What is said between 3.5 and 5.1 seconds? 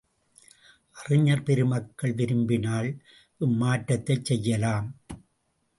மாற்றத்தைச் செய்யலாம்.